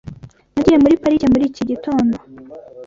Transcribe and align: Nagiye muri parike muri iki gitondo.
Nagiye 0.53 0.77
muri 0.83 0.99
parike 1.01 1.27
muri 1.33 1.43
iki 1.49 1.63
gitondo. 1.69 2.15